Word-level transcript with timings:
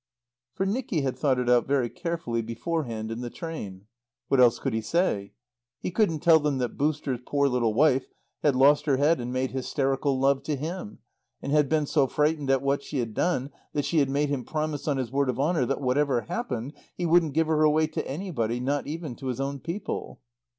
For 0.55 0.65
Nicky 0.65 1.01
had 1.01 1.15
thought 1.15 1.37
it 1.37 1.47
out 1.47 1.67
very 1.67 1.87
carefully 1.87 2.41
beforehand 2.41 3.11
in 3.11 3.21
the 3.21 3.29
train. 3.29 3.85
What 4.29 4.39
else 4.39 4.57
could 4.57 4.73
he 4.73 4.81
say? 4.81 5.33
He 5.79 5.91
couldn't 5.91 6.21
tell 6.21 6.39
them 6.39 6.57
that 6.57 6.75
"Booster's" 6.75 7.19
poor 7.23 7.47
little 7.47 7.75
wife 7.75 8.07
had 8.41 8.55
lost 8.55 8.87
her 8.87 8.97
head 8.97 9.21
and 9.21 9.31
made 9.31 9.51
hysterical 9.51 10.19
love 10.19 10.41
to 10.45 10.55
him, 10.55 10.97
and 11.39 11.51
had 11.51 11.69
been 11.69 11.85
so 11.85 12.07
frightened 12.07 12.49
at 12.49 12.63
what 12.63 12.81
she 12.81 12.97
had 12.97 13.13
done 13.13 13.51
that 13.73 13.85
she 13.85 13.99
had 13.99 14.09
made 14.09 14.29
him 14.29 14.43
promise 14.43 14.87
on 14.87 14.97
his 14.97 15.11
word 15.11 15.29
of 15.29 15.39
honour 15.39 15.67
that, 15.67 15.81
whatever 15.81 16.21
happened, 16.21 16.73
he 16.95 17.05
wouldn't 17.05 17.35
give 17.35 17.45
her 17.45 17.61
away 17.61 17.85
to 17.85 18.07
anybody, 18.07 18.59
not 18.59 18.87
even 18.87 19.15
to 19.17 19.27
his 19.27 19.39
own 19.39 19.59
people. 19.59 20.19